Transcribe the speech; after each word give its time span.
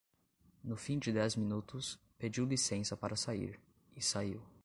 No 0.63 0.77
fim 0.77 0.97
de 0.97 1.11
dez 1.13 1.35
minutos, 1.35 1.99
pediu 2.17 2.43
licença 2.43 2.97
para 2.97 3.15
sair, 3.15 3.59
e 3.95 4.01
saiu. 4.01 4.41